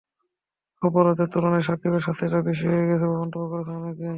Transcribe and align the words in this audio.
অপরাধের 0.81 1.27
তুলনায় 1.33 1.61
সাকিবের 1.61 2.01
শাস্তিটা 2.01 2.39
বেশি 2.41 2.65
হয়ে 2.67 2.89
গেছে 2.89 3.05
বলে 3.05 3.19
মন্তব্য 3.21 3.45
করেছেন 3.51 3.75
অনেকেই। 3.75 4.09